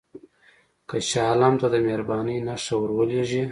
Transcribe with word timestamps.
که 0.89 0.97
شاه 1.09 1.27
عالم 1.31 1.53
ته 1.61 1.67
د 1.73 1.75
مهربانۍ 1.87 2.37
نښه 2.47 2.75
ورولېږې. 2.79 3.43